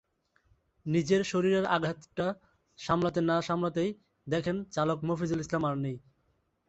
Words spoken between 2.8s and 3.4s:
সামলাতে না